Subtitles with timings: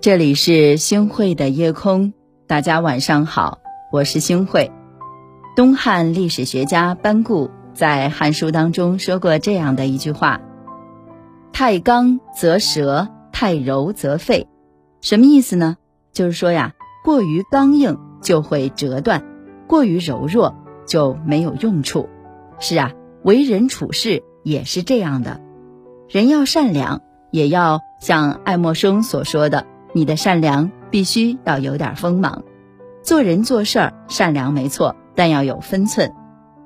[0.00, 2.12] 这里是星汇的夜空，
[2.46, 3.60] 大家晚上好，
[3.90, 4.70] 我是星汇。
[5.56, 10.42] 东汉历史学家班固在《汉书》当中说过这样的一句话
[11.50, 14.48] ：“太刚则折，太柔则废。”
[15.00, 15.78] 什么意思呢？
[16.12, 19.24] 就是说呀，过于刚硬就会折断，
[19.66, 20.54] 过于柔弱
[20.84, 22.10] 就没有用处。
[22.58, 22.92] 是啊，
[23.22, 25.40] 为人处事也是这样的，
[26.08, 29.66] 人要善良，也要像爱默生所说的。
[29.92, 32.42] 你的善良必须要有点锋芒，
[33.02, 36.12] 做人做事儿善良没错，但要有分寸。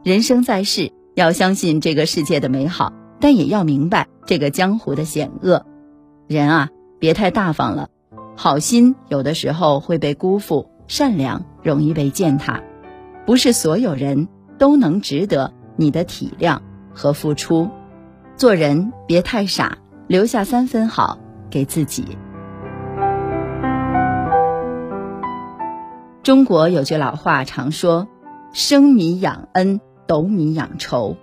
[0.03, 5.67] 人生在世，要相信这个世界的美好，但也要明白这个江湖的险恶。
[6.27, 7.89] 人啊，别太大方了，
[8.35, 12.63] 好心有的时候会被辜负，善良容易被践踏。
[13.27, 14.27] 不是所有人
[14.57, 16.59] 都能值得你的体谅
[16.93, 17.71] 和付出。
[18.37, 22.19] 做人别太傻，留下三分好给自己。
[26.23, 28.07] 中国有句老话常说
[28.53, 31.17] ：“生米养恩，斗米养仇。”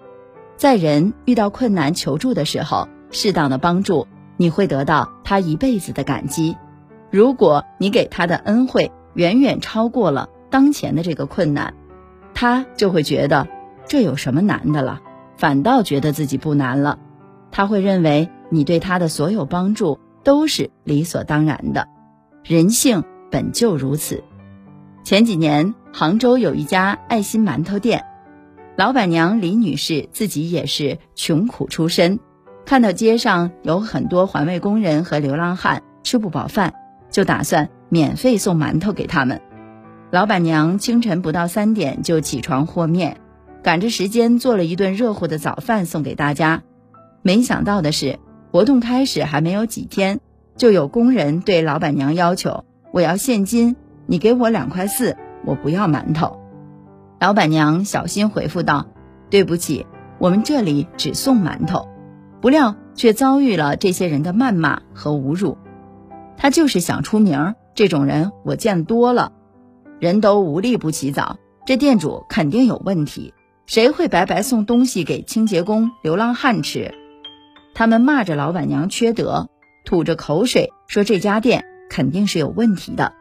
[0.58, 6.58] 在人遇到困难求助的时候，适当的帮助，你会得到他一辈子的感激。
[7.12, 11.74] 如果你给他的恩惠远远超过了当前的这个困难，
[12.34, 13.48] 他就会觉得
[13.88, 15.02] 这有什么难的了，
[15.38, 17.00] 反倒觉得自己不难了。
[17.52, 21.88] 他会认为你对他的所有帮助都是理所当然的。
[22.44, 24.24] 人性本就如此。
[25.04, 28.04] 前几年，杭州有一家爱心馒头店，
[28.76, 32.20] 老板娘李女士自己也是穷苦出身，
[32.66, 36.74] 看到街上有很多环卫工人和流浪汉吃不饱饭，
[37.12, 39.42] 就打算免费送馒头给他们。
[40.12, 43.18] 老板娘清晨不到三点就起床和面，
[43.66, 46.62] 赶着时间做了一顿热乎的早饭送给大家。
[47.24, 48.20] 没想到的是，
[48.52, 50.20] 活动开始还没有几天，
[50.56, 52.64] 就有工人对老板娘要求
[52.94, 53.76] ：“我要现金。”
[54.06, 56.40] 你给我两块四，我不要馒头。
[57.20, 58.86] 老板娘小心回复道
[59.32, 59.88] ：“对不起，
[60.20, 61.88] 我们这里只送馒头。”
[62.42, 65.58] 不料却遭遇了这些人的谩骂和侮辱。
[66.38, 69.32] 他就是想出名，这种人我见多了。
[70.00, 73.34] 人都无利不起早，这店主肯定有问题。
[73.68, 76.94] 谁会白白送东西给清洁工、流浪汉吃？
[77.74, 79.50] 他们骂着老板娘缺德，
[79.86, 83.14] 吐着口水说这家店肯定是有问题的。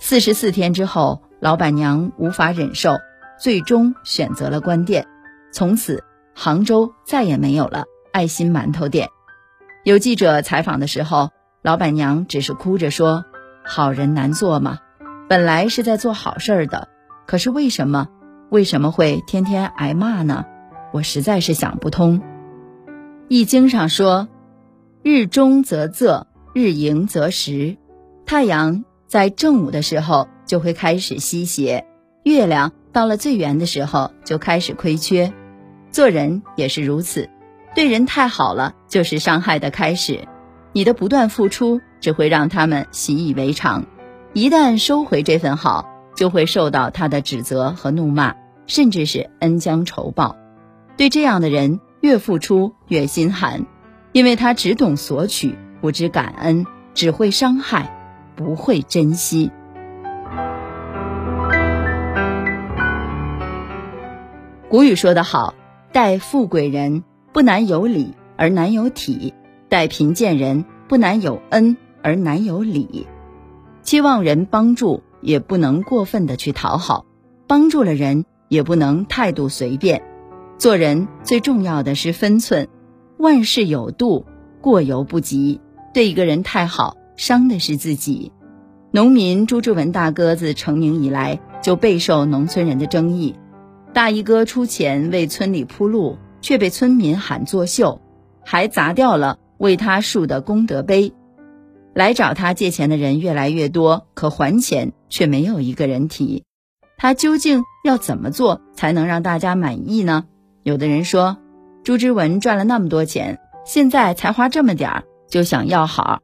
[0.00, 2.96] 四十四天之后，老板娘无法忍受，
[3.40, 5.06] 最终选择了关店。
[5.52, 6.02] 从此，
[6.34, 9.08] 杭州再也没有了爱心馒头店。
[9.84, 11.30] 有记者采访的时候，
[11.62, 13.24] 老板娘只是哭着说
[13.64, 14.78] ：“好人难做嘛，
[15.28, 16.88] 本来是在做好事儿的，
[17.26, 18.08] 可是为什么，
[18.50, 20.44] 为什么会天天挨骂呢？
[20.92, 22.20] 我实在是想不通。”
[23.28, 24.28] 《易经》上说
[25.02, 26.24] ：“日中则仄，
[26.54, 27.76] 日盈则食。”
[28.26, 28.84] 太阳。
[29.06, 31.86] 在正午的时候就会开始西斜，
[32.24, 35.32] 月亮到了最圆的时候就开始亏缺。
[35.92, 37.30] 做人也是如此，
[37.76, 40.26] 对人太好了就是伤害的开始。
[40.72, 43.86] 你的不断付出只会让他们习以为常，
[44.32, 48.34] 一旦收回这份好，就会受到他的指责和怒骂，
[48.66, 50.36] 甚至是恩将仇报。
[50.96, 53.66] 对这样的人，越付出越心寒，
[54.12, 57.90] 因为他只懂索取，不知感恩，只会伤害。
[58.36, 59.52] 不会珍惜。
[64.68, 65.54] 古语说得好
[65.94, 69.32] ：“待富贵人不难有礼，而难有体；
[69.68, 73.06] 待贫贱人不难有恩，而难有礼。”
[73.82, 77.06] 期望人帮助，也不能过分的去讨好；
[77.48, 80.02] 帮助了人，也不能态度随便。
[80.58, 82.68] 做人最重要的是分寸，
[83.18, 84.24] 万事有度，
[84.60, 85.60] 过犹不及。
[85.92, 86.96] 对一个人太好。
[87.16, 88.32] 伤的是自己。
[88.90, 93.36] 农民朱之文大哥自成名以来，就备受农村人的争议。
[93.92, 98.00] 大衣哥出钱为村里铺路，却被村民喊作秀，
[98.44, 101.12] 还砸掉了为他竖的功德碑。
[101.94, 106.44] 来找他借钱的人越来越多，可还钱却没有一个人提。
[106.96, 110.24] 他究竟要怎么做才能让大家满意呢？
[110.62, 111.38] 有的人说，
[111.82, 116.20] 朱之文赚了那么多钱，现在才花这么点儿，就想要好。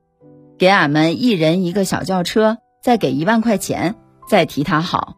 [0.58, 3.94] 给俺们一人一个小轿车，再给一万块钱，
[4.28, 5.16] 再提他好。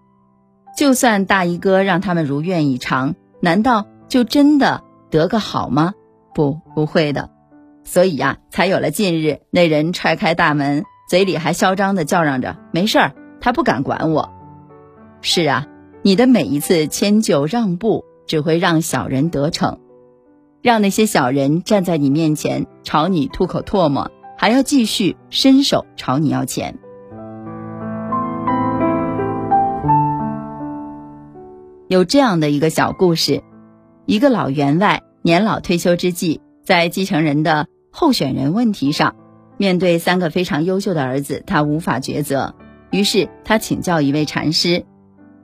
[0.77, 5.95] 就算大衣哥让他们如愿以偿，难道就真的得个好吗？
[6.35, 7.31] 不，不会的。
[7.85, 14.33] 所以呀，才有了近日那人踹开大门，嘴里还嚣张的叫嚷着：“没事儿，他不敢管我。”
[15.21, 15.67] 是啊，
[16.03, 19.79] 你的每一次迁就让步，只会让小人得逞，
[20.63, 26.79] 让那些小人站在你面前朝你吐口唾沫，还要继续伸手朝你要钱。
[31.89, 33.43] 有这样的一个小故事：
[34.07, 39.15] 一个老员外年老退休之际，在继承人的候选人问题上，
[39.59, 42.55] 面对三个非常优秀的儿子，他无法抉择。
[42.91, 44.85] 于是他请教一位禅师，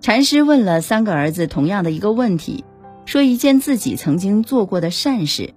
[0.01, 2.65] 禅师问了三个儿子同样的一个问题，
[3.05, 5.55] 说一件自己曾经做过的善事。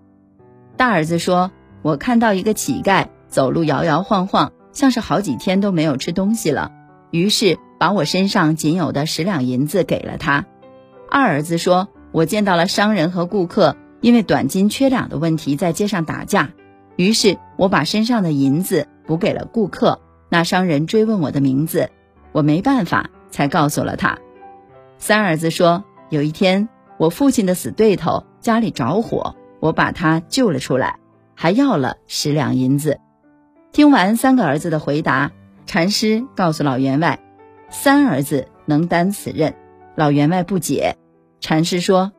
[0.77, 1.51] 大儿子说
[1.81, 6.71] ：“我看到一个乞丐走路摇摇晃晃，像是好几天都没有吃东西了，
[7.09, 10.45] 于是把我身上仅有的十两银子给了他。”
[11.09, 16.51] 二儿子说：“我见到了商人和顾客因为短斤缺两的问题在街上打架，
[17.01, 19.99] 于是我把身上的银子补给了顾客。
[20.29, 21.89] 那商人追问我的名字，
[22.31, 24.19] 我没办法，才告诉了他。”
[24.99, 30.99] 三儿子说：“有一天，我父亲的死对头家里着火，我把他救了出来，
[31.35, 32.99] 还要了十两银子。”
[33.73, 35.31] 听完三个儿子的回答，
[35.65, 37.19] 禅师告诉老员外
[37.71, 39.55] ：“三儿子能担此任。”
[39.97, 40.97] 老员外不解。
[41.39, 42.11] 禅师说：“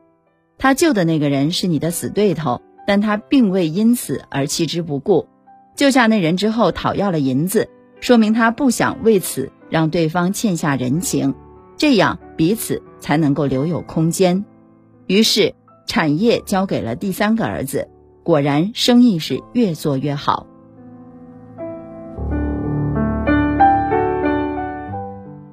[0.59, 5.27] 他救的那个人是你的死对头，但他并未因此而弃之不顾。
[5.75, 7.69] 救下那人之后讨要了银子，
[7.99, 11.35] 说明他不想为此让对方欠下人情，
[11.77, 14.45] 这样彼此才能够留有空间。
[15.07, 15.53] 于是
[15.87, 17.89] 产业交给了第三个儿子，
[18.23, 20.47] 果然生意是越做越好。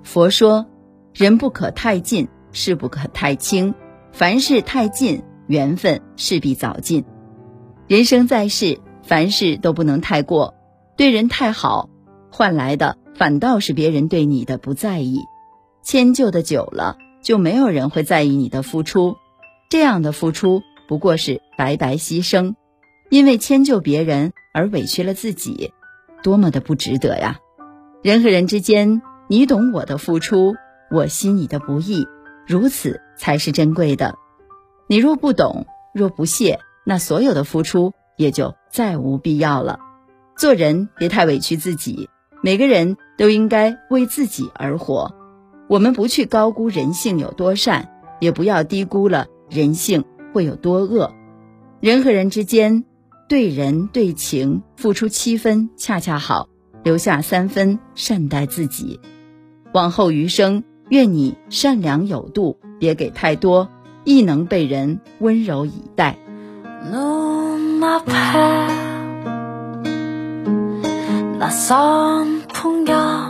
[0.03, 0.67] 佛说，
[1.15, 3.77] 人不可太近。”事不可太轻，
[4.11, 7.05] 凡事太近，缘分势必早尽。
[7.91, 10.55] 人生在世，凡事都不能太过，
[10.97, 11.91] 对人太好，
[12.31, 15.19] 换来的反倒是别人对你的不在意。
[15.83, 19.17] 迁就的久了，就没有人会在意你的付出。
[19.69, 22.55] 这样的付出不过是白白牺牲，
[23.11, 25.73] 因为迁就别人而委屈了自己，
[26.23, 27.41] 多么的不值得呀！
[28.05, 30.55] 人和人之间，你懂我的付出，
[30.93, 32.07] 我惜你的不易。
[32.47, 34.15] 如此才是珍贵的。
[34.87, 39.79] 你若不懂，若不屑，那所有的付出也就再无必要了。
[40.37, 42.09] 做人别太委屈自己，
[42.43, 45.15] 每个人都应该为自己而活。
[45.69, 47.89] 我们不去高估人性有多善，
[48.21, 51.13] 也不要低估了人性会有多恶。
[51.81, 52.85] 人和人之间，
[53.29, 56.49] 对人对情付出七分恰恰好，
[56.83, 59.01] 留下三分善待自己。
[59.73, 60.65] 往后余生。
[60.91, 63.71] 愿你善良有度，别给太多，
[64.03, 66.19] 亦能被人温柔以待。
[66.83, 68.13] 눈앞에
[71.39, 73.30] 낯선 풍경.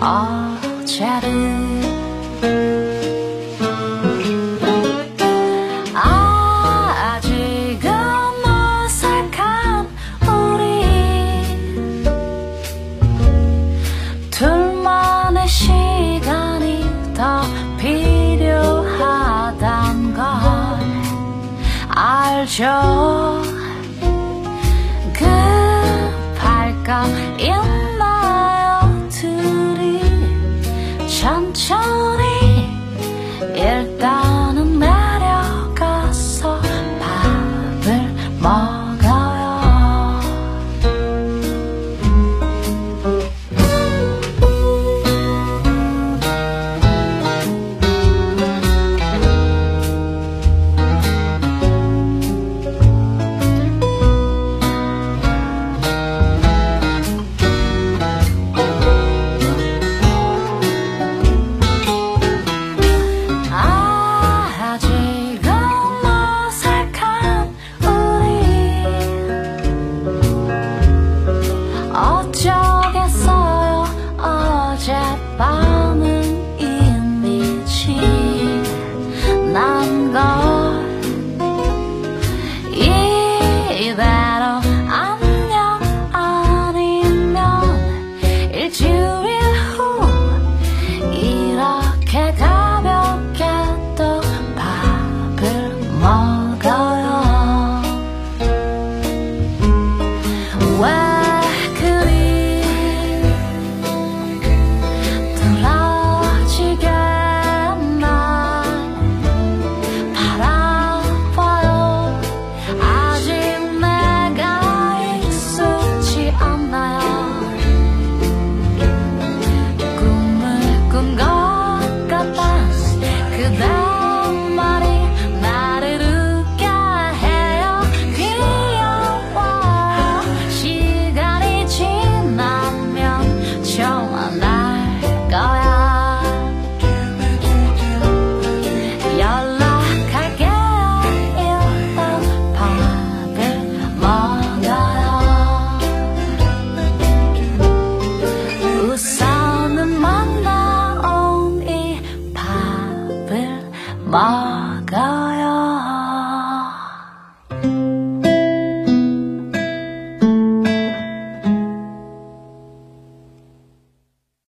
[0.00, 1.68] 어제를
[22.58, 23.27] 桥